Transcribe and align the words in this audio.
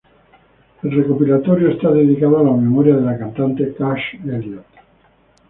El 0.81 0.91
recopilatorio 0.93 1.69
está 1.69 1.91
dedicado 1.91 2.39
a 2.39 2.43
la 2.43 2.53
memoria 2.57 2.95
de 2.95 3.03
la 3.05 3.19
cantante 3.19 3.71
Cass 3.75 3.99
Elliot. 4.25 4.65